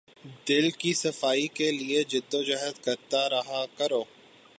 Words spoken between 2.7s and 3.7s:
کرتے رہا